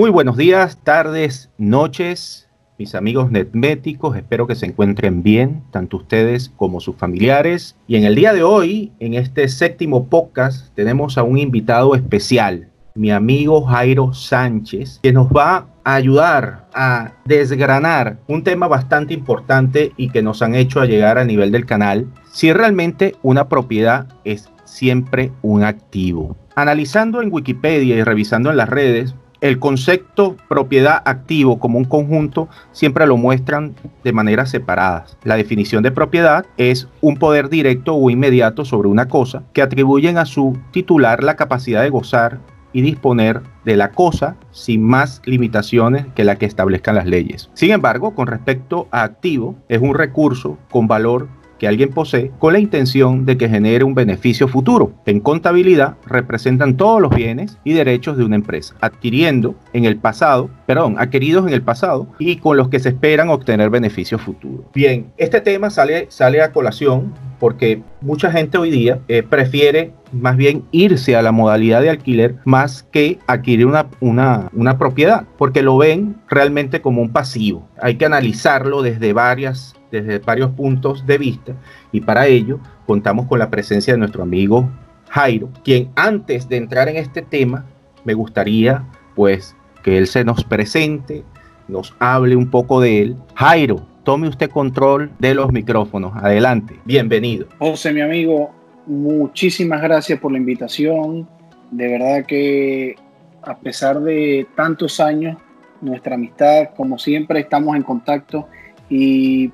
[0.00, 2.48] Muy buenos días, tardes, noches,
[2.78, 4.16] mis amigos netméticos.
[4.16, 7.76] Espero que se encuentren bien, tanto ustedes como sus familiares.
[7.86, 12.70] Y en el día de hoy, en este séptimo podcast, tenemos a un invitado especial,
[12.94, 19.92] mi amigo Jairo Sánchez, que nos va a ayudar a desgranar un tema bastante importante
[19.98, 24.48] y que nos han hecho llegar a nivel del canal, si realmente una propiedad es
[24.64, 26.38] siempre un activo.
[26.54, 32.48] Analizando en Wikipedia y revisando en las redes, el concepto propiedad activo como un conjunto
[32.72, 35.16] siempre lo muestran de maneras separadas.
[35.24, 40.18] La definición de propiedad es un poder directo o inmediato sobre una cosa que atribuyen
[40.18, 42.38] a su titular la capacidad de gozar
[42.72, 47.50] y disponer de la cosa sin más limitaciones que la que establezcan las leyes.
[47.54, 51.28] Sin embargo, con respecto a activo, es un recurso con valor
[51.60, 54.94] que alguien posee con la intención de que genere un beneficio futuro.
[55.04, 60.48] En contabilidad representan todos los bienes y derechos de una empresa, adquiriendo en el pasado,
[60.64, 64.64] perdón, adquiridos en el pasado y con los que se esperan obtener beneficios futuros.
[64.74, 70.36] Bien, este tema sale, sale a colación porque mucha gente hoy día eh, prefiere más
[70.36, 75.62] bien irse a la modalidad de alquiler más que adquirir una, una, una, propiedad, porque
[75.62, 77.68] lo ven realmente como un pasivo.
[77.80, 81.54] Hay que analizarlo desde varias desde varios puntos de vista
[81.92, 84.68] y para ello contamos con la presencia de nuestro amigo
[85.10, 87.66] Jairo, quien antes de entrar en este tema
[88.04, 91.24] me gustaría pues que él se nos presente,
[91.68, 93.16] nos hable un poco de él.
[93.34, 96.12] Jairo, tome usted control de los micrófonos.
[96.16, 97.46] Adelante, bienvenido.
[97.58, 98.50] José, mi amigo,
[98.86, 101.28] muchísimas gracias por la invitación.
[101.70, 102.94] De verdad que
[103.42, 105.36] a pesar de tantos años,
[105.80, 108.48] nuestra amistad, como siempre, estamos en contacto
[108.88, 109.50] y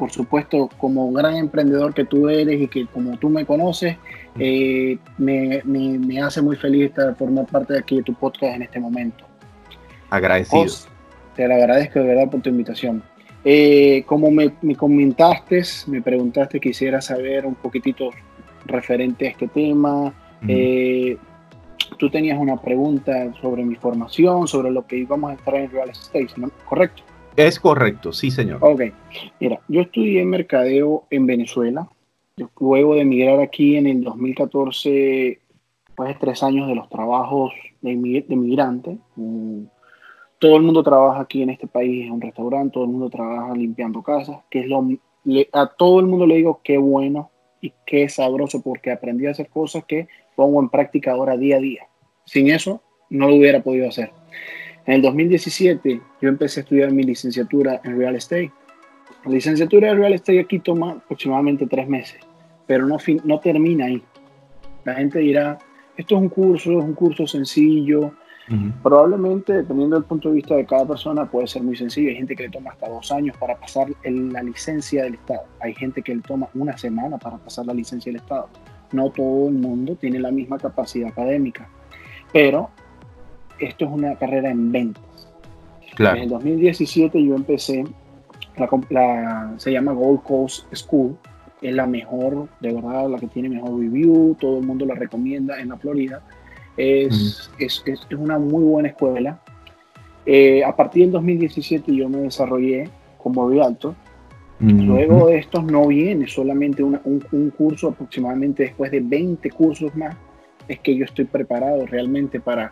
[0.00, 3.98] por supuesto, como gran emprendedor que tú eres y que como tú me conoces,
[4.38, 8.62] eh, me, me, hace muy feliz estar, formar parte de aquí de tu podcast en
[8.62, 9.26] este momento.
[10.08, 10.64] Agradecido.
[11.36, 13.02] te lo agradezco de verdad por tu invitación.
[13.44, 18.08] Eh, como me, me, comentaste, me preguntaste, quisiera saber un poquitito
[18.64, 20.14] referente a este tema.
[20.48, 21.18] Eh,
[21.98, 25.90] tú tenías una pregunta sobre mi formación, sobre lo que íbamos a estar en real
[25.90, 26.50] estate, ¿no?
[26.64, 27.02] ¿correcto?
[27.36, 28.58] Es correcto, sí, señor.
[28.60, 28.82] Ok.
[29.38, 31.88] Mira, yo estudié mercadeo en Venezuela.
[32.58, 35.40] Luego de emigrar aquí en el 2014,
[35.94, 37.52] pues tres años de los trabajos
[37.82, 38.98] de, migrante.
[39.16, 39.64] Mm,
[40.38, 43.54] todo el mundo trabaja aquí en este país en un restaurante, todo el mundo trabaja
[43.54, 44.86] limpiando casas, que es lo
[45.52, 47.30] a todo el mundo le digo qué bueno
[47.60, 51.60] y qué sabroso porque aprendí a hacer cosas que pongo en práctica ahora día a
[51.60, 51.82] día.
[52.24, 52.80] Sin eso
[53.10, 54.12] no lo hubiera podido hacer.
[54.86, 58.52] En el 2017 yo empecé a estudiar mi licenciatura en Real Estate.
[59.24, 62.20] La licenciatura en Real Estate aquí toma aproximadamente tres meses,
[62.66, 64.02] pero no, no termina ahí.
[64.84, 65.58] La gente dirá,
[65.96, 68.12] esto es un curso, es un curso sencillo.
[68.82, 72.08] Probablemente, dependiendo del punto de vista de cada persona, puede ser muy sencillo.
[72.08, 75.44] Hay gente que le toma hasta dos años para pasar la licencia del Estado.
[75.60, 78.48] Hay gente que le toma una semana para pasar la licencia del Estado.
[78.90, 81.68] No todo el mundo tiene la misma capacidad académica,
[82.32, 82.70] pero
[83.60, 85.02] esto es una carrera en ventas.
[85.98, 87.84] En el 2017 yo empecé,
[88.88, 91.16] la, se llama Gold Coast School,
[91.60, 95.60] es la mejor, de verdad, la que tiene mejor review, todo el mundo la recomienda
[95.60, 96.22] en la Florida.
[96.76, 99.40] Es, es, es, una muy buena escuela.
[100.24, 102.88] Eh, a partir del 2017 yo me desarrollé
[103.18, 103.94] como realtor.
[104.60, 110.14] Luego de estos no viene solamente un, un, curso, aproximadamente después de 20 cursos más,
[110.68, 112.70] es que yo estoy preparado realmente para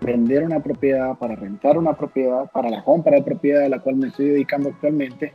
[0.00, 3.96] vender una propiedad, para rentar una propiedad, para la compra de propiedad a la cual
[3.96, 5.32] me estoy dedicando actualmente,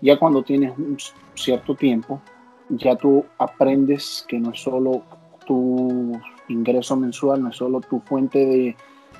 [0.00, 0.96] ya cuando tienes un
[1.34, 2.20] cierto tiempo,
[2.68, 5.02] ya tú aprendes que no es solo
[5.46, 6.12] tu
[6.48, 8.76] ingreso mensual, no es solo tu fuente de,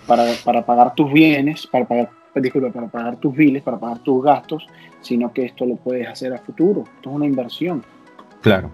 [0.06, 4.22] para, para pagar tus bienes, para pagar, disculpa, para pagar tus biles, para pagar tus
[4.22, 4.66] gastos,
[5.00, 6.84] sino que esto lo puedes hacer a futuro.
[6.96, 7.82] Esto es una inversión.
[8.40, 8.70] Claro.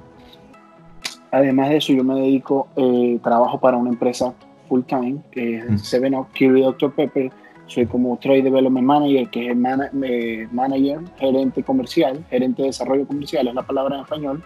[1.31, 4.35] Además de eso, yo me dedico, eh, trabajo para una empresa
[4.69, 6.93] full time, que es Seven Up Curie Dr.
[6.93, 7.31] Pepper.
[7.66, 9.56] Soy como Trade Development Manager, que es
[10.02, 14.43] eh, manager, gerente comercial, gerente de desarrollo comercial, es la palabra en español,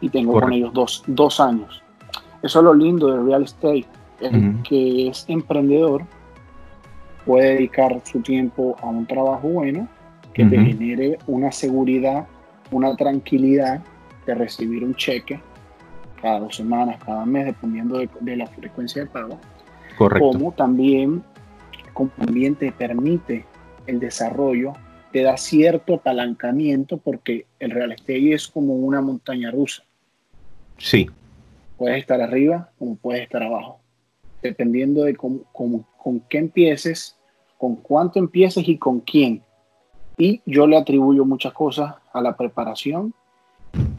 [0.00, 1.82] y tengo con ellos dos, dos años.
[2.42, 3.86] Eso es lo lindo de real estate,
[4.20, 6.02] el que es emprendedor
[7.24, 9.88] puede dedicar su tiempo a un trabajo bueno
[10.32, 12.26] que te genere una seguridad,
[12.70, 13.80] una tranquilidad
[14.26, 15.40] de recibir un cheque
[16.20, 19.38] cada dos semanas, cada mes, dependiendo de, de la frecuencia de pago
[19.96, 21.22] como también,
[21.92, 23.44] como también te permite
[23.86, 24.74] el desarrollo,
[25.12, 29.82] te da cierto apalancamiento porque el real estate es como una montaña rusa.
[30.78, 31.08] Sí.
[31.78, 33.80] Puedes estar arriba como puedes estar abajo.
[34.42, 37.16] Dependiendo de cómo, con qué empieces,
[37.58, 39.42] con cuánto empieces y con quién.
[40.18, 43.14] Y yo le atribuyo muchas cosas a la preparación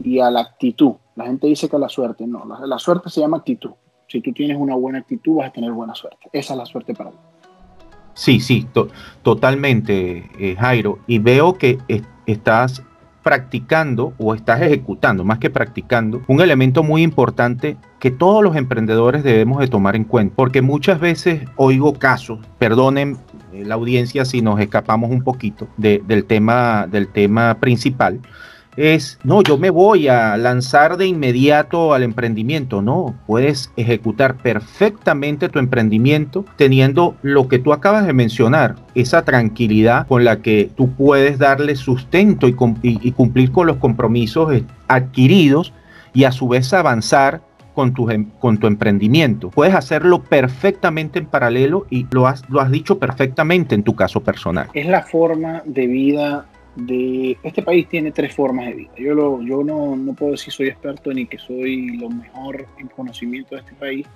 [0.02, 0.94] y a la actitud.
[1.16, 3.72] La gente dice que la suerte, no, la, suerte se llama actitud.
[4.08, 6.28] Si tú tienes una buena actitud vas a tener buena suerte.
[6.32, 7.16] Esa es la suerte para mí.
[8.14, 8.66] Sí, sí,
[9.22, 10.98] totalmente, eh, Jairo.
[11.06, 11.78] Y veo que
[12.26, 12.82] estás
[13.22, 19.22] practicando o estás ejecutando, más que practicando, un elemento muy importante que todos los emprendedores
[19.22, 23.18] debemos de tomar en cuenta, porque muchas veces oigo casos, perdonen
[23.52, 28.18] eh, la audiencia si nos escapamos un poquito del, tema, del tema principal,
[28.78, 32.80] es, no, yo me voy a lanzar de inmediato al emprendimiento.
[32.80, 40.06] No, puedes ejecutar perfectamente tu emprendimiento teniendo lo que tú acabas de mencionar, esa tranquilidad
[40.06, 45.72] con la que tú puedes darle sustento y, cumplir con los compromisos adquiridos
[46.14, 47.42] y a su vez avanzar
[47.74, 49.50] con tu, em, con tu emprendimiento.
[49.50, 54.20] Puedes hacerlo perfectamente en paralelo y lo has, lo has dicho perfectamente en tu caso
[54.20, 54.68] personal.
[54.72, 56.46] Es la forma de vida
[56.78, 58.90] de este país tiene tres formas de vida.
[58.96, 62.88] Yo, lo, yo no, no, puedo decir soy experto ni que soy lo mejor en
[62.88, 64.06] conocimiento de este país,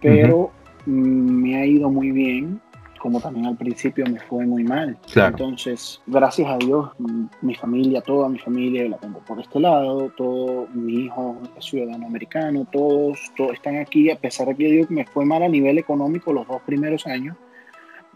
[0.00, 0.50] pero
[0.86, 2.60] me ha ido muy bien,
[2.98, 4.98] como también al principio me fue muy mal.
[5.14, 6.90] Entonces, gracias a Dios,
[7.42, 12.06] mi familia, toda mi familia la tengo por este lado, todo mi hijo es ciudadano
[12.06, 15.78] americano, todos, todos están aquí, a pesar de que que me fue mal a nivel
[15.78, 17.36] económico los dos primeros años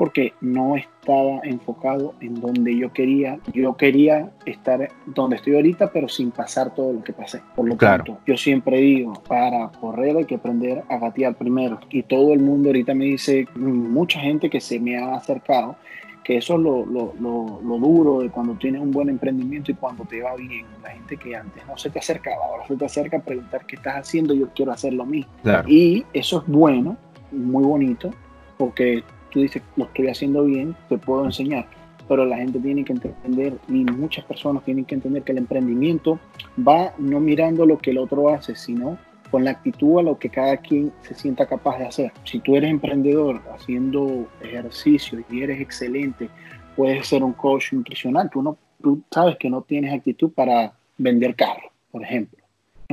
[0.03, 3.39] porque no estaba enfocado en donde yo quería.
[3.55, 7.41] Yo quería estar donde estoy ahorita, pero sin pasar todo lo que pasé.
[7.55, 11.79] Por lo tanto, yo siempre digo, para correr hay que aprender a gatear primero.
[11.89, 15.77] Y todo el mundo ahorita me dice, mucha gente que se me ha acercado,
[16.25, 20.05] que eso es lo, lo, lo, duro de cuando tienes un buen emprendimiento y cuando
[20.05, 20.67] te va bien.
[20.83, 23.77] La gente que antes no se te acercaba, ahora se te acerca a preguntar qué
[23.77, 25.31] estás haciendo, yo quiero hacer lo mismo.
[25.69, 26.97] Y eso es bueno,
[27.31, 28.11] muy bonito,
[28.59, 31.67] porque tú dices, lo estoy haciendo bien, te puedo enseñar.
[32.09, 36.19] Pero la gente tiene que entender, y muchas personas tienen que entender que el emprendimiento
[36.59, 38.99] va no mirando lo que el otro hace, sino
[39.31, 42.13] con la actitud a lo que cada quien se sienta capaz de hacer.
[42.25, 46.29] Si tú eres emprendedor haciendo ejercicio y eres excelente,
[46.77, 48.29] puedes ser un coach nutricional.
[48.31, 52.39] Tú, no, tú sabes que no tienes actitud para vender carros, por ejemplo.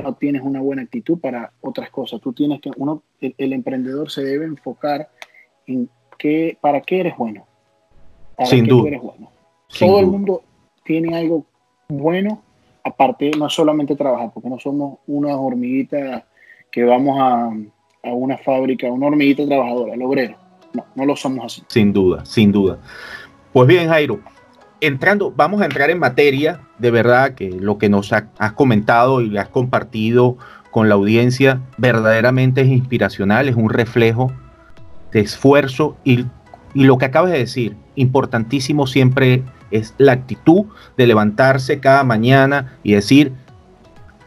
[0.02, 2.22] No tienes una buena actitud para otras cosas.
[2.22, 5.10] Tú tienes que, uno, el emprendedor se debe enfocar
[5.66, 5.90] en
[6.60, 7.46] ¿para qué eres bueno?
[8.44, 8.98] Sin duda.
[9.78, 10.42] Todo el mundo
[10.84, 11.44] tiene algo
[11.88, 12.42] bueno,
[12.84, 16.26] aparte no solamente trabajar, porque no somos una hormiguita
[16.70, 17.50] que vamos a,
[18.08, 20.36] a una fábrica, una hormiguita trabajadora, el obrero.
[20.72, 21.62] No, no lo somos así.
[21.68, 22.78] Sin duda, sin duda.
[23.52, 24.20] Pues bien, Jairo,
[24.80, 29.36] entrando, vamos a entrar en materia, de verdad que lo que nos has comentado y
[29.36, 30.36] has compartido
[30.70, 34.32] con la audiencia verdaderamente es inspiracional, es un reflejo
[35.12, 36.26] de esfuerzo y,
[36.74, 39.42] lo que acabas de decir, importantísimo siempre
[39.72, 40.66] es la actitud
[40.96, 43.32] de levantarse cada mañana y decir,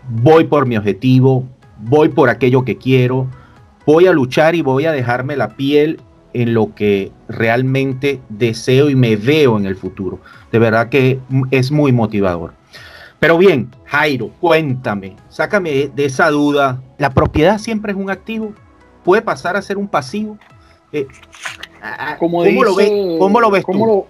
[0.09, 1.47] voy por mi objetivo,
[1.79, 3.27] voy por aquello que quiero,
[3.85, 6.01] voy a luchar y voy a dejarme la piel
[6.33, 10.19] en lo que realmente deseo y me veo en el futuro.
[10.51, 11.19] De verdad que
[11.51, 12.53] es muy motivador.
[13.19, 16.81] Pero bien, Jairo, cuéntame, sácame de esa duda.
[16.97, 18.53] ¿La propiedad siempre es un activo?
[19.03, 20.37] ¿Puede pasar a ser un pasivo?
[20.93, 21.07] Eh,
[22.19, 24.07] como ¿cómo, lo ve, ¿Cómo lo ves cómo Lo,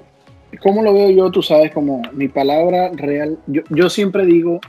[0.62, 1.32] ¿Cómo lo veo yo?
[1.32, 4.60] Tú sabes, como mi palabra real, yo, yo siempre digo,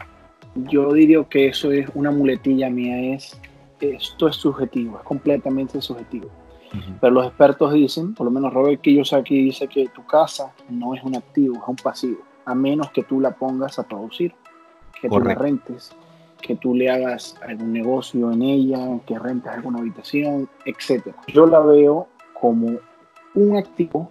[0.55, 3.39] yo diría que eso es una muletilla mía, es
[3.81, 6.29] esto es subjetivo, es completamente subjetivo.
[7.01, 11.05] Pero los expertos dicen, por lo menos Robert Kiyosaki dice que tu casa no es
[11.05, 14.35] un activo, es un pasivo, a menos que tú la pongas a producir,
[15.01, 15.95] que tú la rentes,
[16.45, 21.15] que tú le hagas algún negocio en ella, que rentes alguna habitación, etc.
[21.29, 22.07] Yo la veo
[22.39, 22.79] como
[23.35, 24.11] un activo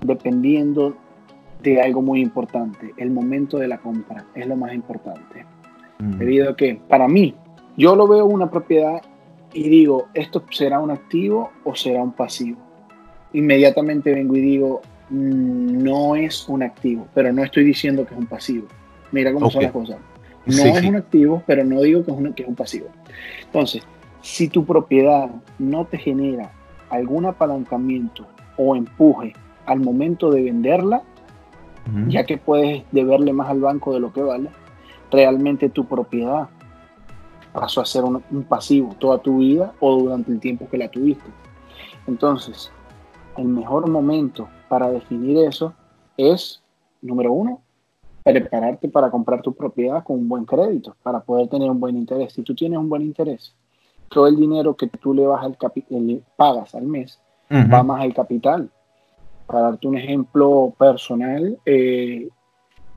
[0.00, 0.96] dependiendo
[1.62, 2.94] de algo muy importante.
[2.96, 5.44] El momento de la compra es lo más importante.
[5.98, 6.18] Mm.
[6.18, 7.34] Debido a que para mí,
[7.76, 9.02] yo lo veo una propiedad
[9.52, 12.58] y digo, ¿esto será un activo o será un pasivo?
[13.32, 18.20] Inmediatamente vengo y digo, mm, no es un activo, pero no estoy diciendo que es
[18.20, 18.68] un pasivo.
[19.10, 19.96] Mira cómo son las cosas.
[20.46, 22.86] No es un activo, pero no digo que es, un, que es un pasivo.
[23.44, 23.82] Entonces,
[24.22, 26.50] si tu propiedad no te genera
[26.90, 28.26] algún apalancamiento
[28.56, 29.34] o empuje
[29.66, 31.02] al momento de venderla,
[32.08, 34.50] ya que puedes deberle más al banco de lo que vale,
[35.12, 36.48] realmente tu propiedad
[37.52, 40.88] pasó a ser un, un, pasivo toda tu vida o durante el tiempo que la
[40.88, 41.30] tuviste.
[42.08, 42.72] Entonces,
[43.36, 45.74] el mejor momento para definir eso
[46.16, 46.60] es,
[47.02, 47.62] número uno,
[48.32, 52.32] prepararte para comprar tu propiedad con un buen crédito, para poder tener un buen interés.
[52.32, 53.54] Si tú tienes un buen interés,
[54.08, 55.56] todo el dinero que tú le vas al
[56.36, 58.68] pagas al mes va más al capital.
[59.46, 62.28] Para darte un ejemplo personal, eh,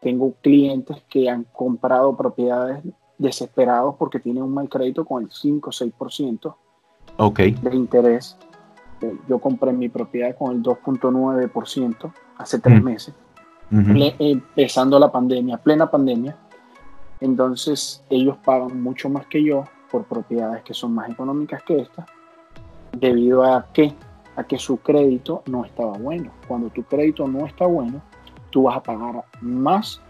[0.01, 2.83] tengo clientes que han comprado propiedades
[3.19, 6.55] desesperados porque tienen un mal crédito con el 5 o 6%
[7.17, 7.51] okay.
[7.51, 8.35] de interés.
[9.27, 13.13] Yo compré mi propiedad con el 2.9% hace tres meses,
[13.71, 16.35] empezando la pandemia, plena pandemia.
[17.19, 22.05] Entonces ellos pagan mucho más que yo por propiedades que son más económicas que esta,
[22.91, 23.93] debido a que,
[24.35, 26.31] a que su crédito no estaba bueno.
[26.47, 28.01] Cuando tu crédito no está bueno,
[28.51, 30.01] tú vas a pagar más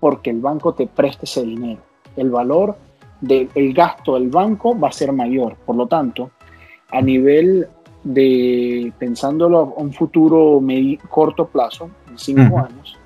[0.00, 1.80] porque el banco te preste ese dinero.
[2.16, 2.76] El valor
[3.20, 5.56] del gasto del banco va a ser mayor.
[5.64, 6.30] Por lo tanto,
[6.90, 7.68] a nivel
[8.04, 10.60] de pensándolo a un futuro
[11.08, 12.98] corto plazo, en cinco años,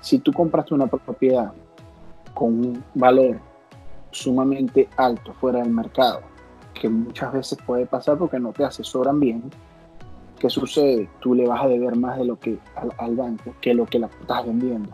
[0.00, 1.52] si tú compraste una propiedad
[2.34, 3.38] con un valor
[4.10, 6.20] sumamente alto fuera del mercado,
[6.74, 9.42] que muchas veces puede pasar porque no te asesoran bien,
[10.38, 11.08] ¿qué sucede?
[11.20, 12.58] Tú le vas a deber más de lo que
[12.98, 14.90] al, banco que lo que la estás vendiendo.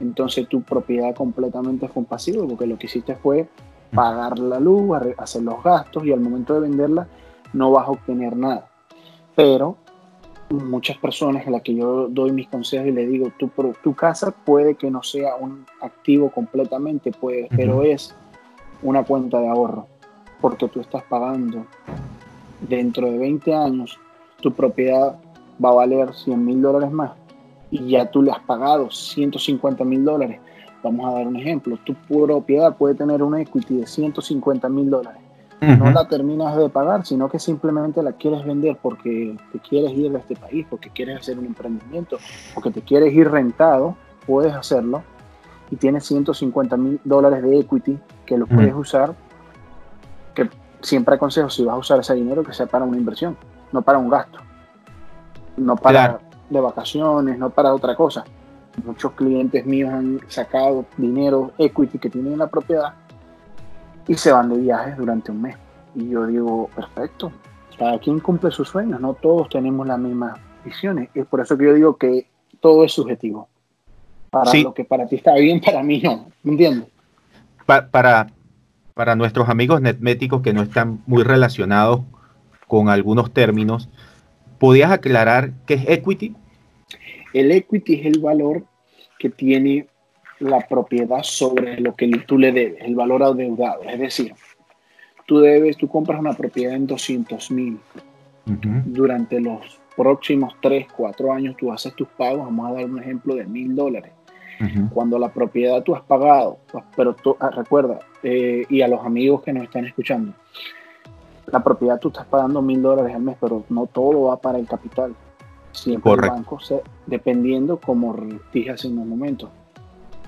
[0.00, 3.48] Entonces tu propiedad completamente fue un pasivo porque lo que hiciste fue
[3.92, 7.08] pagar la luz, hacer los gastos y al momento de venderla
[7.52, 8.68] no vas a obtener nada.
[9.34, 9.76] Pero
[10.50, 13.50] muchas personas a las que yo doy mis consejos y le digo, tu,
[13.82, 18.14] tu casa puede que no sea un activo completamente, puede, pero es
[18.82, 19.86] una cuenta de ahorro,
[20.40, 21.66] porque tú estás pagando
[22.60, 23.98] dentro de 20 años,
[24.40, 25.18] tu propiedad
[25.62, 27.12] va a valer 100 mil dólares más
[27.70, 30.40] y ya tú le has pagado 150 mil dólares.
[30.82, 35.27] Vamos a dar un ejemplo, tu propiedad puede tener una equity de 150 mil dólares
[35.60, 40.12] no la terminas de pagar, sino que simplemente la quieres vender porque te quieres ir
[40.12, 42.18] de este país, porque quieres hacer un emprendimiento,
[42.54, 43.96] porque te quieres ir rentado,
[44.26, 45.02] puedes hacerlo
[45.70, 49.14] y tienes 150 mil dólares de equity que lo puedes usar,
[50.34, 50.48] que
[50.80, 53.36] siempre aconsejo si vas a usar ese dinero que sea para una inversión,
[53.72, 54.38] no para un gasto,
[55.56, 58.24] no para de vacaciones, no para otra cosa.
[58.84, 62.94] Muchos clientes míos han sacado dinero equity que tienen en la propiedad
[64.08, 65.56] y se van de viajes durante un mes.
[65.94, 67.30] Y yo digo, perfecto,
[67.78, 71.10] cada quien cumple sus sueños, no todos tenemos las mismas visiones.
[71.14, 72.26] Es por eso que yo digo que
[72.60, 73.48] todo es subjetivo.
[74.30, 76.26] Para lo que para ti está bien, para mí no.
[76.42, 76.88] ¿Me entiendes?
[77.66, 78.28] para,
[78.94, 82.00] para nuestros amigos netméticos que no están muy relacionados
[82.66, 83.90] con algunos términos,
[84.58, 86.34] ¿podías aclarar qué es equity?
[87.34, 88.64] El equity es el valor
[89.18, 89.86] que tiene
[90.40, 93.82] la propiedad sobre lo que tú le debes, el valor adeudado.
[93.82, 94.34] Es decir,
[95.26, 97.78] tú debes, tú compras una propiedad en 200 mil.
[98.86, 103.34] Durante los próximos 3, 4 años tú haces tus pagos, vamos a dar un ejemplo
[103.34, 104.12] de mil dólares.
[104.92, 109.04] Cuando la propiedad tú has pagado, pues, pero tú, ah, recuerda, eh, y a los
[109.04, 110.32] amigos que nos están escuchando,
[111.46, 114.66] la propiedad tú estás pagando mil dólares al mes, pero no todo va para el
[114.66, 115.14] capital.
[115.70, 118.16] Siempre el banco, se, dependiendo, como
[118.52, 119.50] dije hace unos momentos,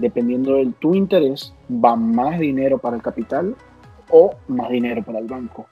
[0.01, 3.55] dependiendo de tu interés, va más dinero para el capital
[4.11, 5.67] o más dinero para el banco.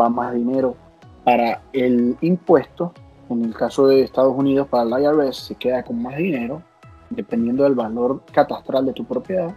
[0.00, 0.76] Va más dinero
[1.24, 2.92] para el impuesto.
[3.28, 6.62] En el caso de Estados Unidos, para el IRS se queda con más dinero,
[7.10, 9.54] dependiendo del valor catastral de tu propiedad.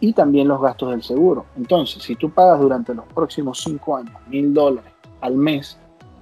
[0.00, 1.46] Y también los gastos del seguro.
[1.56, 5.78] Entonces, si tú pagas durante los próximos cinco años mil dólares al mes,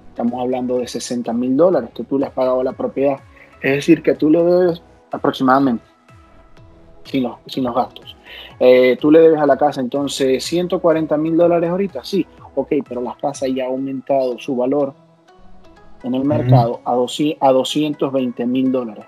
[0.09, 3.19] estamos hablando de 60 mil dólares que tú le has pagado a la propiedad.
[3.61, 5.88] Es decir, que tú le debes aproximadamente
[7.09, 8.15] sin los, sin los gastos.
[8.59, 12.25] Eh, tú le debes a la casa entonces 140 mil dólares ahorita, sí,
[12.55, 14.93] ok, pero la casa ya ha aumentado su valor
[16.03, 19.05] en el mercado a, a 220 mil dólares.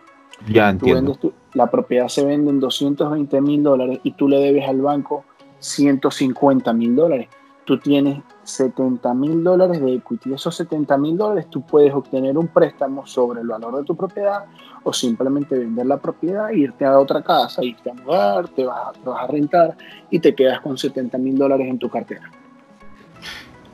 [0.50, 1.18] Ya entiendo.
[1.54, 5.24] la propiedad se vende en 220 mil dólares y tú le debes al banco
[5.60, 7.28] 150 mil dólares.
[7.66, 10.34] Tú tienes 70 mil dólares de equity.
[10.34, 14.46] Esos 70 mil dólares tú puedes obtener un préstamo sobre el valor de tu propiedad
[14.84, 19.28] o simplemente vender la propiedad, irte a otra casa, irte a mudar, te vas, a
[19.28, 19.78] rentar
[20.10, 22.30] y te quedas con 70 mil dólares en tu cartera.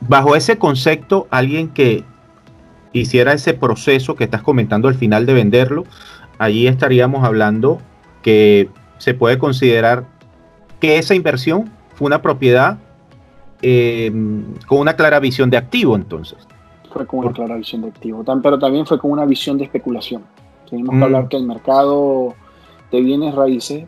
[0.00, 2.04] Bajo ese concepto, alguien que
[2.92, 5.84] hiciera ese proceso que estás comentando al final de venderlo,
[6.38, 7.78] allí estaríamos hablando
[8.22, 8.68] que
[8.98, 10.04] se puede considerar
[10.80, 12.78] que esa inversión fue una propiedad
[13.62, 14.10] eh,
[14.66, 16.38] con una clara visión de activo entonces.
[16.92, 20.22] Fue con una clara visión de activo, pero también fue con una visión de especulación.
[20.68, 21.28] Tenemos que hablar mm.
[21.28, 22.34] que el mercado
[22.90, 23.86] de bienes raíces,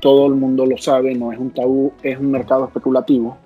[0.00, 3.38] todo el mundo lo sabe, no es un tabú, es un mercado especulativo.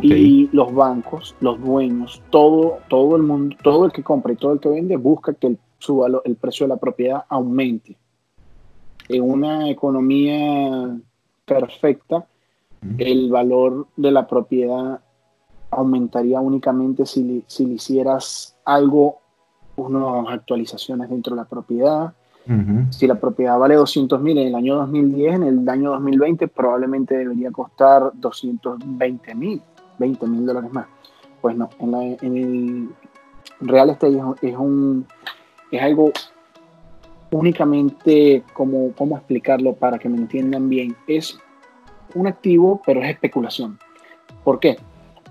[0.00, 4.54] Y los bancos, los dueños, todo, todo el mundo, todo el que compra y todo
[4.54, 5.58] el que vende busca que el,
[6.24, 7.98] el precio de la propiedad aumente.
[9.10, 10.96] En una economía
[11.44, 12.26] perfecta,
[12.98, 15.00] el valor de la propiedad
[15.70, 19.18] aumentaría únicamente si, si le hicieras algo
[19.76, 22.12] unas actualizaciones dentro de la propiedad.
[22.90, 27.16] Si la propiedad vale 200 mil en el año 2010, en el año 2020 probablemente
[27.16, 29.62] debería costar 220 mil,
[29.98, 30.86] 20 mil dólares más.
[31.40, 32.88] Pues no, en, el
[33.60, 35.06] real estate es, un,
[35.70, 36.10] es algo
[37.30, 40.96] únicamente, como, ¿cómo explicarlo para que me entiendan bien?
[41.06, 41.38] Es
[42.14, 43.78] un activo, pero es especulación.
[44.44, 44.76] ¿Por qué?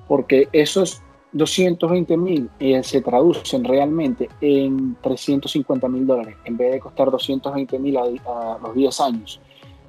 [0.07, 1.01] Porque esos
[1.33, 7.79] 220 mil eh, se traducen realmente en 350 mil dólares en vez de costar 220
[7.79, 9.39] mil a, los 10 años.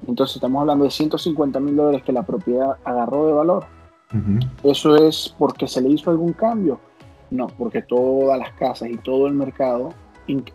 [0.07, 3.65] Entonces estamos hablando de 150 mil dólares que la propiedad agarró de valor.
[4.63, 6.79] ¿Eso es porque se le hizo algún cambio?
[7.31, 9.89] No, porque todas las casas y todo el mercado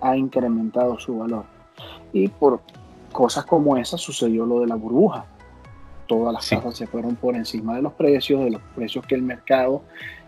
[0.01, 1.45] ha incrementado su valor.
[2.13, 2.61] Y por
[3.13, 5.25] cosas como esa sucedió lo de la burbuja.
[6.09, 9.23] Todas las casas se fueron por encima de los precios, de los precios que el
[9.23, 9.83] mercado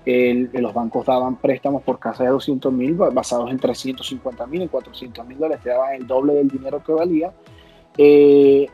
[0.05, 5.27] los bancos daban préstamos por casa de 200 mil basados en 350 mil, en 400
[5.27, 7.33] mil dólares, te daban el doble del dinero que valía.
[7.99, 8.67] Eh,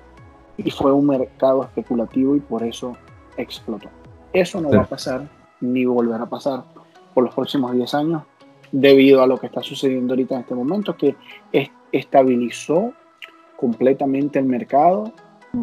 [0.57, 2.97] y fue un mercado especulativo y por eso
[3.37, 3.89] explotó.
[4.33, 5.29] Eso no va a pasar
[5.61, 6.65] ni volverá a pasar
[7.13, 8.23] por los próximos 10 años
[8.73, 11.17] debido a lo que está sucediendo ahorita en este momento, que
[11.93, 12.93] estabilizó
[13.57, 15.13] completamente el mercado,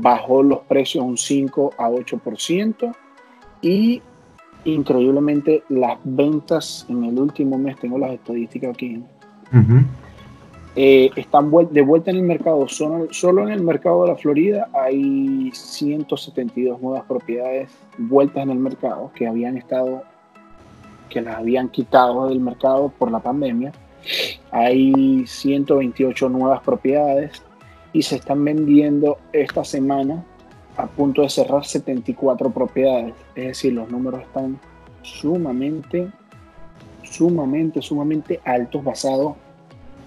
[0.01, 2.95] bajó los precios un 5 a 8%
[3.61, 4.01] y
[4.65, 9.03] increíblemente las ventas en el último mes, tengo las estadísticas aquí,
[10.75, 12.67] eh, están de vuelta en el mercado.
[12.67, 18.57] Solo, solo, en el mercado de la Florida hay 172 nuevas propiedades vueltas en el
[18.57, 20.03] mercado que habían estado,
[21.09, 23.71] que las habían quitado del mercado por la pandemia.
[24.51, 27.43] Hay 128 nuevas propiedades
[27.93, 30.23] y se están vendiendo esta semana
[30.75, 33.13] a punto de cerrar 74 propiedades.
[33.35, 34.59] Es decir, los números están
[35.03, 36.09] sumamente,
[37.03, 39.35] sumamente, sumamente altos basados,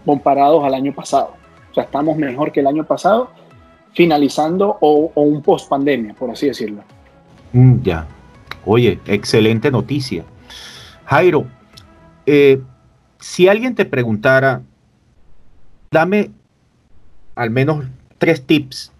[0.05, 1.35] comparados al año pasado.
[1.71, 3.31] O sea, estamos mejor que el año pasado,
[3.93, 6.83] finalizando o, un post pandemia, por así decirlo.
[7.53, 8.07] Mm, ya.
[8.65, 10.25] Oye, excelente noticia.
[11.05, 11.47] Jairo,
[12.25, 12.61] eh,
[13.21, 14.63] si alguien te preguntara,
[15.93, 16.31] dame
[17.37, 17.85] al menos
[18.18, 18.92] tres tips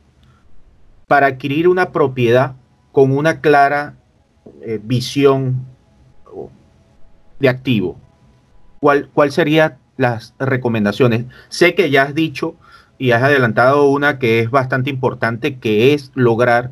[1.09, 2.55] para adquirir una propiedad
[2.93, 3.95] con una clara
[4.63, 5.67] eh, visión
[7.41, 7.99] de activo,
[8.81, 11.27] ¿cuál, cuál serían las recomendaciones?
[11.49, 12.55] Sé que ya has dicho
[12.99, 16.71] y has adelantado una que es bastante importante, que es lograr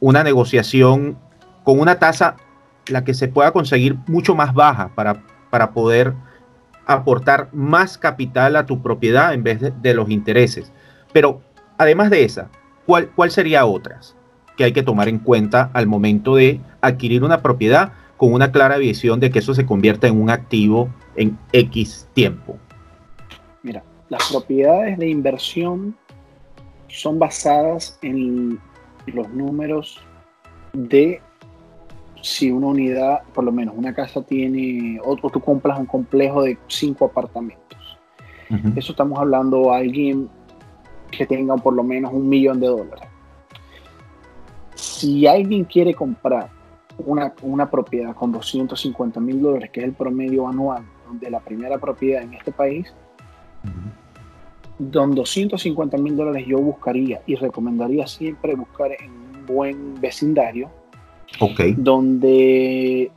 [0.00, 1.18] una negociación
[1.62, 2.36] con una tasa
[2.88, 6.14] la que se pueda conseguir mucho más baja para, para poder
[6.86, 10.72] aportar más capital a tu propiedad en vez de, los intereses.
[11.12, 11.42] Pero
[11.78, 12.48] además de esa,
[12.86, 14.16] ¿cuál, ¿cuál sería otras
[14.56, 18.78] que hay que tomar en cuenta al momento de adquirir una propiedad con una clara
[18.78, 22.56] visión de que eso se convierta en un activo en X tiempo?
[23.62, 25.96] Mira, las propiedades de inversión
[26.88, 28.58] son basadas en
[29.06, 30.00] los números
[30.72, 31.20] de
[32.26, 36.58] si una unidad, por lo menos una casa tiene, o, tú compras un complejo de
[36.66, 37.78] cinco apartamentos.
[38.74, 40.28] Eso estamos hablando a alguien
[41.10, 43.08] que tengan por lo menos un millón de dólares.
[44.74, 46.50] Si alguien quiere comprar
[46.98, 50.84] una, una propiedad con 250 mil dólares, que es el promedio anual
[51.20, 52.92] de la primera propiedad en este país,
[54.78, 60.70] don 250 mil dólares yo buscaría y recomendaría siempre buscar en un buen vecindario,
[61.40, 61.74] okay.
[61.76, 63.10] donde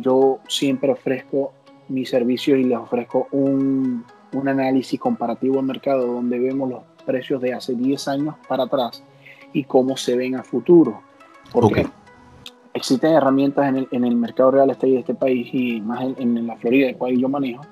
[0.00, 1.52] yo siempre ofrezco
[1.88, 7.40] mi servicio y les ofrezco un, un análisis comparativo del mercado donde vemos los precios
[7.40, 9.02] de hace 10 años para atrás
[9.52, 11.00] y cómo se ven a futuro.
[11.52, 11.86] Porque
[12.74, 16.46] existen herramientas en el, en el, mercado real estate de este país y más en,
[16.46, 17.62] la Florida, el cual yo manejo,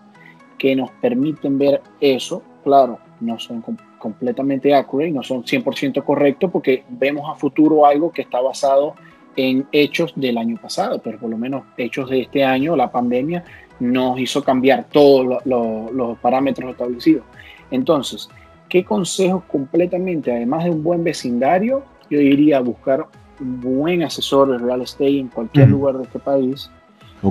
[0.56, 2.42] que nos permiten ver eso.
[2.62, 3.62] Claro, no son
[3.98, 8.94] completamente accurate, no son 100% correctos porque vemos a futuro algo que está basado
[9.36, 13.44] en hechos del año pasado, pero por lo menos hechos de este año, la pandemia
[13.80, 17.24] nos hizo cambiar todos los parámetros establecidos.
[17.70, 18.28] Entonces,
[18.72, 23.06] ¿Qué consejos completamente, además de un buen vecindario, yo diría buscar
[23.38, 26.70] un buen asesor de real estate en cualquier lugar de este país?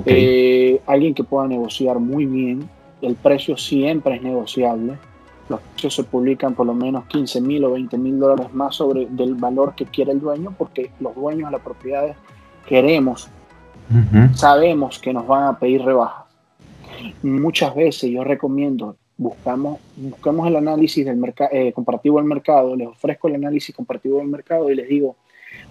[0.06, 2.70] Eh, alguien que pueda negociar muy bien.
[3.00, 4.92] El precio siempre es negociable.
[5.52, 9.06] Los precios se publican por lo menos 15 mil o 20 mil dólares más sobre
[9.06, 12.16] del valor que quiere el dueño, porque los dueños de las propiedades
[12.66, 13.28] queremos,
[14.34, 16.24] sabemos que nos van a pedir rebajas.
[17.22, 22.88] Muchas veces yo recomiendo buscamos, buscamos el análisis del mercado, eh, comparativo del mercado, les
[22.88, 25.16] ofrezco el análisis comparativo del mercado y les digo,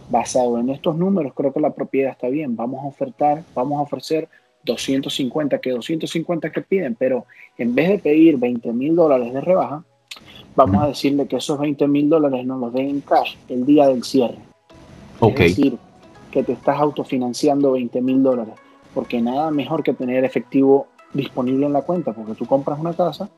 [0.09, 3.81] basado en estos números, creo que la propiedad está bien, vamos a ofertar, vamos a
[3.81, 4.29] ofrecer
[4.63, 7.25] 250, que 250 que piden, pero
[7.57, 9.83] en vez de pedir 20 mil dólares de rebaja,
[10.55, 13.87] vamos a decirle que esos 20 mil dólares nos los den en cash el día
[13.87, 14.37] del cierre.
[15.21, 15.77] Es decir,
[16.31, 18.55] que te estás autofinanciando 20 mil dólares,
[18.93, 23.29] porque nada mejor que tener efectivo disponible en la cuenta, porque tú compras una casa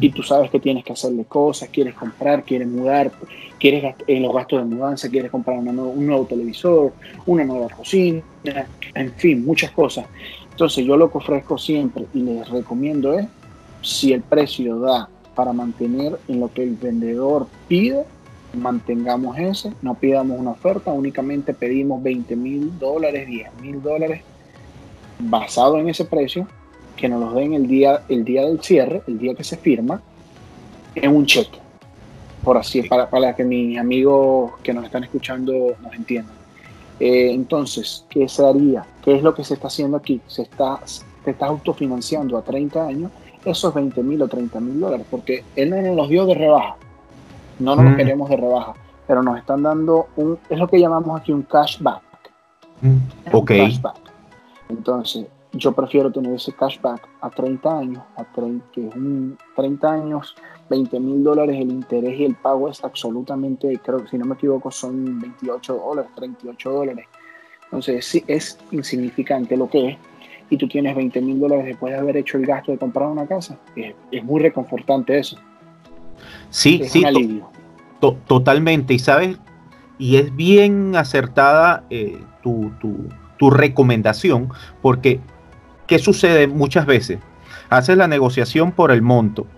[0.00, 3.12] y tú sabes que tienes que hacerle cosas, quieres comprar, quieres mudar,
[3.56, 6.92] quieres en los gastos de mudanza, quieres comprar un nuevo televisor,
[7.26, 8.20] una nueva cocina,
[8.94, 10.06] en fin, muchas cosas.
[10.60, 13.26] Entonces yo lo que ofrezco siempre y les recomiendo es,
[13.80, 18.04] si el precio da para mantener en lo que el vendedor pide,
[18.52, 24.20] mantengamos ese, no pidamos una oferta, únicamente pedimos 20 mil dólares, 10 mil dólares,
[25.18, 26.46] basado en ese precio,
[26.94, 30.02] que nos los den el día, el día del cierre, el día que se firma,
[30.94, 31.58] en un cheque,
[32.44, 36.39] por así, para, para que mis amigos que nos están escuchando nos entiendan.
[37.00, 38.84] Eh, entonces, ¿qué se haría?
[39.02, 40.20] ¿Qué es lo que se está haciendo aquí?
[40.26, 43.10] Se está, se está autofinanciando a 30 años
[43.44, 46.76] esos 20 mil o 30 mil dólares, porque él no nos los dio de rebaja,
[47.58, 47.96] no nos los mm.
[47.96, 48.74] queremos de rebaja,
[49.06, 52.02] pero nos están dando un, es lo que llamamos aquí un cashback.
[52.82, 52.96] Mm.
[53.32, 53.48] Ok.
[53.48, 53.96] cashback.
[54.68, 59.92] Entonces, yo prefiero tener ese cashback a 30 años, a 30, que es un 30
[59.92, 60.34] años,
[60.68, 64.34] 20 mil dólares, el interés y el pago es absolutamente, creo que si no me
[64.34, 67.06] equivoco, son 28 dólares, 38 dólares.
[67.64, 69.98] Entonces, sí, es insignificante lo que es,
[70.50, 73.26] y tú tienes 20 mil dólares después de haber hecho el gasto de comprar una
[73.26, 73.58] casa.
[73.76, 75.36] Es, muy reconfortante eso.
[76.50, 77.04] Sí, sí,
[78.26, 78.94] totalmente.
[78.94, 79.38] Y sabes,
[79.98, 82.72] y es bien acertada eh, tu,
[83.38, 84.48] tu recomendación,
[84.82, 85.20] porque
[85.90, 87.18] ¿qué sucede muchas veces?
[87.68, 89.48] Haces la negociación por el monto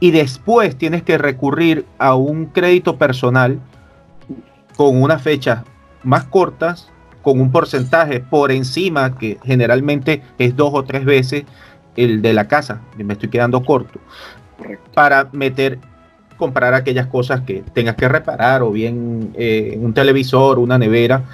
[0.00, 3.58] y después tienes que recurrir a un crédito personal
[4.76, 5.64] con unas fechas
[6.04, 11.44] más cortas con un porcentaje por encima, que generalmente es dos o tres veces
[11.96, 13.98] el de la casa, me estoy quedando corto,
[14.94, 15.78] para meter,
[16.36, 21.24] comprar aquellas cosas que tengas que reparar, o bien eh, un televisor, una nevera.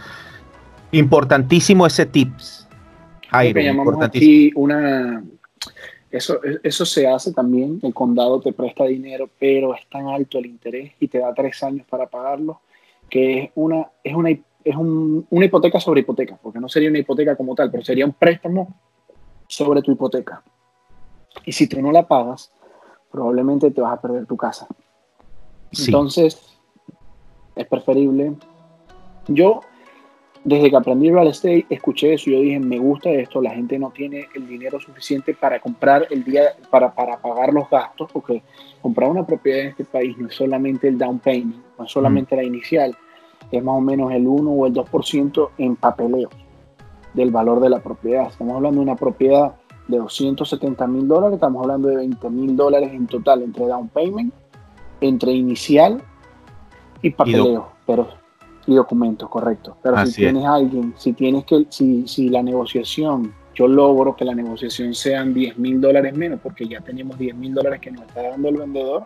[0.93, 2.64] Importantísimo ese tips.
[3.35, 5.25] Jairo, aquí una,
[6.11, 10.47] eso, eso se hace también, el condado te presta dinero, pero es tan alto el
[10.47, 12.61] interés y te da tres años para pagarlo,
[13.09, 14.31] que es una, es una
[14.65, 18.15] es una hipoteca sobre hipoteca, porque no sería una hipoteca como tal, pero sería un
[18.15, 18.75] préstamo
[19.47, 20.43] sobre tu hipoteca.
[21.45, 22.51] Y si tú no la pagas,
[23.11, 24.67] probablemente te vas a perder tu casa.
[25.71, 26.41] Entonces,
[27.55, 28.35] es preferible.
[29.29, 29.61] Yo,
[30.45, 33.79] desde que aprendí real estate, escuché eso y yo dije, me gusta esto, la gente
[33.79, 38.43] no tiene el dinero suficiente para comprar el día, para, para pagar los gastos, porque
[38.83, 42.37] comprar una propiedad en este país no es solamente el down payment, no es solamente
[42.37, 42.95] la inicial,
[43.51, 46.29] es más o menos el 1 o el 2% en papeleo
[47.15, 48.29] del valor de la propiedad.
[48.29, 49.55] Estamos hablando de una propiedad
[49.89, 54.35] de 270 mil dólares, estamos hablando de 20 mil dólares en total entre down payment,
[55.01, 56.03] entre inicial
[57.01, 58.24] y papeleo, y pero
[58.67, 59.77] y documentos, correcto.
[59.83, 64.35] Pero si tienes alguien, si tienes que, si, si la negociación, yo logro que la
[64.35, 68.23] negociación sean 10 mil dólares menos, porque ya tenemos 10 mil dólares que nos está
[68.23, 69.05] dando el vendedor,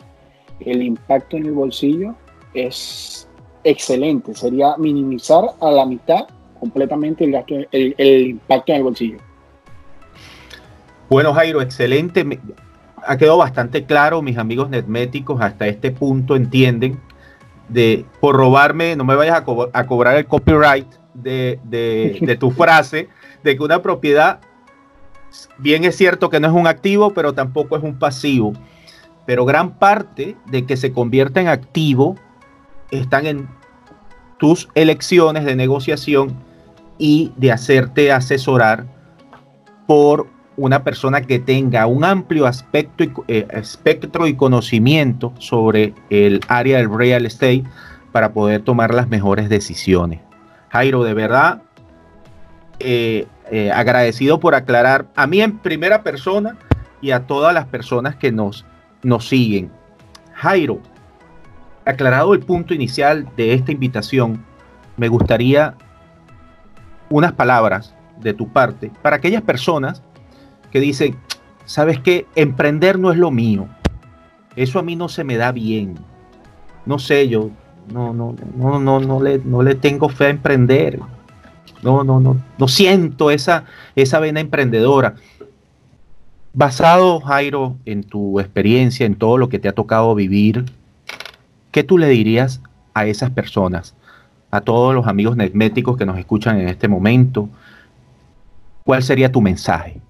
[0.60, 2.14] el impacto en el bolsillo
[2.54, 3.28] es
[3.64, 4.34] excelente.
[4.34, 6.26] Sería minimizar a la mitad
[6.58, 9.18] completamente el, gasto, el, impacto en el bolsillo.
[11.08, 12.26] Bueno, Jairo, excelente.
[13.06, 17.00] Ha quedado bastante claro, mis amigos netméticos hasta este punto entienden
[17.68, 23.08] de por robarme, no me vayas a, cobrar el copyright de, de, tu frase,
[23.42, 24.40] de que una propiedad,
[25.58, 28.52] bien es cierto que no es un activo, pero tampoco es un pasivo.
[29.26, 32.16] Pero gran parte de que se convierta en activo
[32.90, 33.48] están en
[34.38, 36.34] tus elecciones de negociación
[36.96, 38.86] y de hacerte asesorar
[39.86, 46.40] por una persona que tenga un amplio aspecto y, eh, espectro y conocimiento sobre el
[46.48, 47.62] área del real estate
[48.12, 50.20] para poder tomar las mejores decisiones.
[50.70, 51.62] Jairo, de verdad,
[52.80, 56.56] eh, eh, agradecido por aclarar a mí en primera persona
[57.00, 58.66] y a todas las personas que nos,
[59.04, 59.70] nos siguen.
[60.34, 60.80] Jairo,
[61.84, 64.44] aclarado el punto inicial de esta invitación,
[64.96, 65.74] me gustaría
[67.10, 70.02] unas palabras de tu parte para aquellas personas
[70.70, 71.16] que dicen,
[71.64, 72.26] ¿sabes qué?
[72.34, 73.68] Emprender no es lo mío.
[74.56, 75.94] Eso a mí no se me da bien.
[76.86, 77.50] No sé, yo
[77.92, 81.00] no, no, no, no, no, le, no le tengo fe a emprender.
[81.82, 85.14] No, no, no, no siento esa, esa vena emprendedora.
[86.52, 90.64] Basado, Jairo, en tu experiencia, en todo lo que te ha tocado vivir,
[91.70, 92.60] ¿qué tú le dirías
[92.94, 93.94] a esas personas?
[94.50, 97.48] A todos los amigos netméticos que nos escuchan en este momento,
[98.82, 100.00] ¿cuál sería tu mensaje?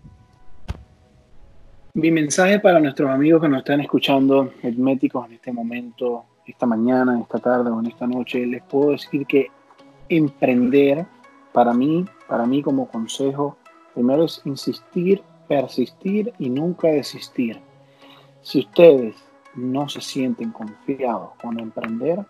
[1.98, 7.20] Mi mensaje para nuestros amigos que nos están escuchando, herméticos en este momento, esta mañana,
[7.20, 9.48] esta tarde o en esta noche, les puedo decir que
[10.08, 11.04] emprender,
[11.52, 13.56] para mí, para mí como consejo,
[13.94, 17.61] primero es insistir, persistir y nunca desistir.
[18.42, 19.16] Si ustedes
[19.56, 22.24] no se sienten confiados con emprender,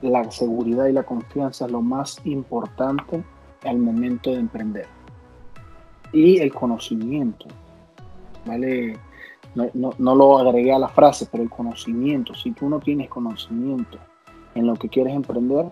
[0.00, 3.22] la seguridad y la confianza es lo más importante
[3.64, 4.86] al momento de emprender.
[6.14, 7.46] Y el conocimiento.
[9.54, 12.34] No, no, lo agregué a la frase, pero el conocimiento.
[12.34, 13.98] Si tú no tienes conocimiento
[14.54, 15.66] en lo que quieres emprender,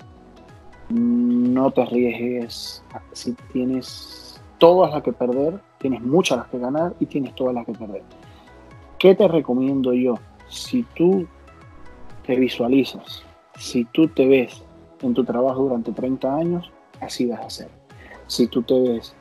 [0.91, 2.83] no te arriesgues.
[3.13, 7.67] Si tienes todas las que perder, tienes muchas las que ganar y tienes todas las
[7.67, 8.03] que perder.
[8.99, 10.15] ¿Qué te recomiendo yo?
[10.49, 11.27] Si tú
[12.27, 13.23] te visualizas,
[13.59, 14.65] si tú te ves
[15.03, 17.69] en tu trabajo durante 30 años, así vas a ser.
[18.27, 19.15] Si tú te ves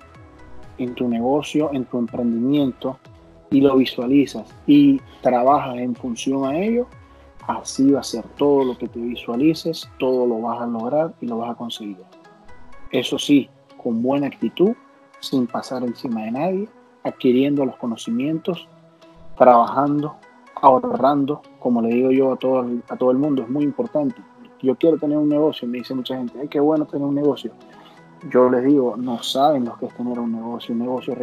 [0.77, 2.99] en tu negocio, en tu emprendimiento,
[3.49, 6.87] y lo visualizas y trabajas en función a ello,
[7.47, 11.27] así va a ser todo lo que te visualices, todo lo vas a lograr y
[11.27, 11.97] lo vas a conseguir.
[12.91, 13.49] Eso sí,
[13.81, 14.73] con buena actitud,
[15.19, 16.69] sin pasar encima de nadie,
[17.03, 18.67] adquiriendo los conocimientos
[19.37, 20.15] trabajando,
[20.61, 24.15] ahorrando, como le digo yo a todo, a todo el mundo, es muy importante.
[24.61, 27.51] Yo quiero tener un negocio, me dice mucha gente, ay, qué bueno tener un negocio.
[28.23, 30.73] Yo les digo, no saben lo que es tener un negocio.
[30.73, 31.15] Un negocio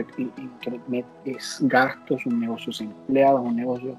[1.25, 3.97] es gastos, un negocio es empleados, un negocio,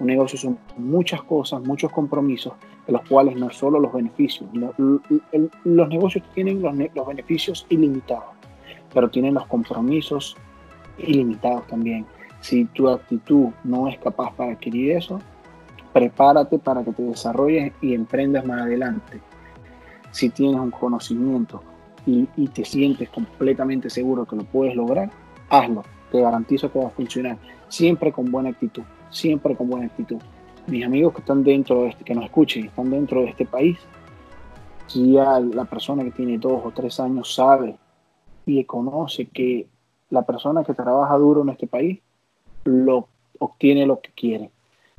[0.00, 2.54] un negocio son muchas cosas, muchos compromisos,
[2.86, 4.48] de los cuales no solo los beneficios.
[4.52, 8.34] Los, negocios tienen los, los beneficios ilimitados,
[8.92, 10.36] pero tienen los compromisos
[10.98, 12.04] ilimitados también.
[12.40, 15.20] Si tu actitud no es capaz para adquirir eso,
[15.92, 19.20] prepárate para que te desarrolles y emprendas más adelante.
[20.10, 21.62] Si tienes un conocimiento
[22.06, 25.10] y, te sientes completamente seguro que lo puedes lograr,
[25.48, 25.84] hazlo.
[26.10, 27.38] Te garantizo que va a funcionar.
[27.68, 28.82] Siempre con buena actitud.
[29.10, 30.18] Siempre con buena actitud.
[30.66, 33.78] Mis amigos que están dentro de este, que nos escuchen, están dentro de este país,
[34.94, 37.76] ya la persona que tiene dos o tres años sabe
[38.44, 39.68] y conoce que
[40.10, 42.00] la persona que trabaja duro en este país
[42.64, 44.50] lo obtiene lo que quiere.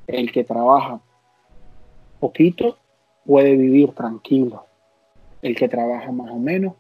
[0.07, 0.99] El que trabaja
[2.19, 2.77] poquito
[3.25, 4.65] puede vivir tranquilo.
[5.41, 6.73] El que trabaja más o menos,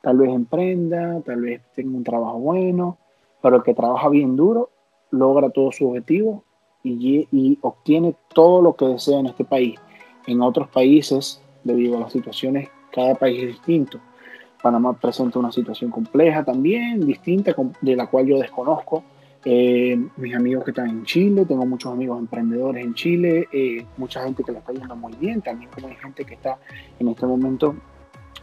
[0.00, 2.98] tal vez emprenda, tal vez tenga un trabajo bueno,
[3.42, 4.70] pero el que trabaja bien duro
[5.10, 6.42] logra todos sus objetivos
[6.84, 9.78] y, obtiene todo lo que desea en este país.
[10.26, 14.00] En otros países, debido a las situaciones, cada país es distinto.
[14.62, 19.04] Panamá presenta una situación compleja también, distinta, de la cual yo desconozco
[19.44, 24.24] eh, mis amigos que están en Chile, tengo muchos amigos emprendedores en Chile, eh, mucha
[24.24, 26.58] gente que le está yendo muy bien, también como hay gente que está
[26.98, 27.76] en este momento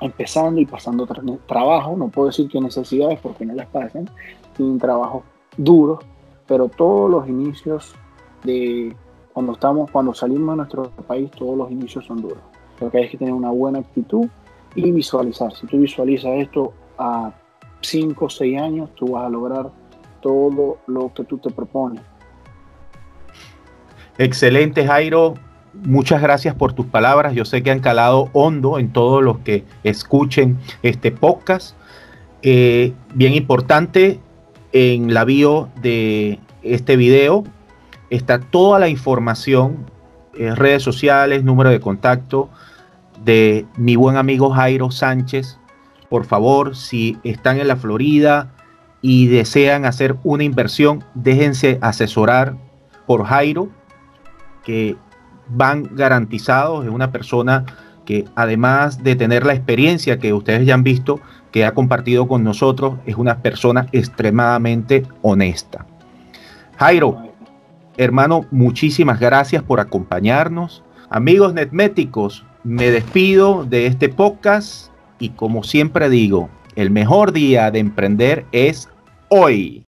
[0.01, 1.07] empezando y pasando
[1.45, 4.09] trabajo, no puedo decir que necesidades porque no las pasan,
[4.55, 5.23] tienen trabajo
[5.57, 5.99] duro,
[6.47, 7.95] pero todos los inicios
[8.43, 8.95] de
[9.33, 12.39] cuando estamos, cuando salimos de nuestro país, todos los inicios son duros.
[12.79, 14.27] Lo que hay que tener una buena actitud
[14.75, 15.53] y visualizar.
[15.53, 17.33] Si tú visualizas esto a
[17.81, 19.71] 5 o 6 años, tú vas a lograr
[20.21, 22.01] todo lo que tú te propones.
[24.17, 25.35] Excelente, Jairo.
[25.83, 27.33] Muchas gracias por tus palabras.
[27.33, 31.75] Yo sé que han calado hondo en todos los que escuchen este podcast.
[32.41, 34.19] Eh, bien importante,
[34.71, 37.43] en la bio de este video
[38.09, 39.89] está toda la información,
[40.37, 42.49] eh, redes sociales, número de contacto
[43.23, 45.57] de mi buen amigo Jairo Sánchez.
[46.09, 48.51] Por favor, si están en la Florida,
[49.07, 52.57] y desean hacer una inversión, déjense asesorar
[53.05, 53.69] por Jairo,
[54.63, 54.95] que
[55.49, 57.65] van garantizados, es una persona
[58.05, 61.19] que además de tener la experiencia que ustedes ya han visto,
[61.51, 65.85] que ha compartido con nosotros, es una persona extremadamente honesta.
[66.77, 67.33] Jairo,
[67.97, 70.83] hermano, muchísimas gracias por acompañarnos.
[71.09, 77.79] Amigos netméticos, me despido de este podcast y como siempre digo, el mejor día de
[77.79, 78.89] emprender es
[79.29, 79.83] hoy.